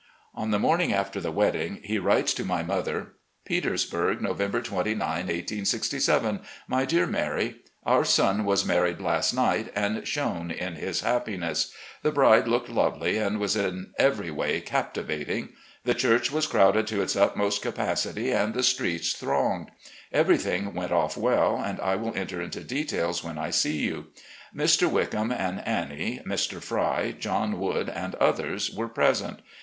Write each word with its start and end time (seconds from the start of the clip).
On 0.33 0.49
the 0.49 0.57
morning 0.57 0.91
after 0.91 1.21
the 1.21 1.29
wedding 1.31 1.79
he 1.83 1.99
writes 1.99 2.33
to 2.33 2.43
my 2.43 2.63
mother: 2.63 3.13
"Petersburg, 3.45 4.19
November 4.19 4.59
29, 4.59 4.97
1867." 4.97 6.39
My 6.75 6.85
Dear 6.85 7.05
Mary: 7.05 7.57
Our 7.85 8.03
son 8.03 8.43
was 8.43 8.65
married 8.65 8.99
last 8.99 9.31
night 9.31 9.71
and 9.75 10.07
shone 10.07 10.49
in 10.49 10.73
his 10.73 11.01
happiness. 11.01 11.71
The 12.01 12.11
bride 12.11 12.47
looked 12.47 12.67
lovely 12.69 13.19
and 13.19 13.39
was. 13.39 13.53
288 13.53 13.77
RECOLLECTIONS 13.77 13.77
OF 13.77 13.95
GENERAL 13.95 14.15
LEE 14.15 14.25
in 14.25 14.27
every 14.49 14.57
way, 14.57 14.61
captivating. 14.65 15.49
The 15.83 15.93
church 15.93 16.31
was 16.31 16.47
crowded 16.47 16.87
to 16.87 17.03
its 17.03 17.15
utmost 17.15 17.61
capacity, 17.61 18.31
and 18.31 18.55
the 18.55 18.63
streets 18.63 19.13
thronged. 19.13 19.69
Every 20.11 20.39
thing 20.39 20.73
went 20.73 20.91
off 20.91 21.15
well, 21.15 21.57
and 21.63 21.79
I 21.79 21.95
will 21.95 22.15
enter 22.15 22.41
into 22.41 22.63
details 22.63 23.23
when 23.23 23.37
I 23.37 23.51
see 23.51 23.77
you. 23.77 24.07
Mr. 24.55 24.89
Wickham 24.89 25.31
and 25.31 25.59
Annie, 25.61 26.21
Mr. 26.25 26.59
Fry, 26.59 27.11
John 27.11 27.59
Wood, 27.59 27.87
and 27.87 28.15
others 28.15 28.71
were 28.71 28.87
present. 28.89 29.41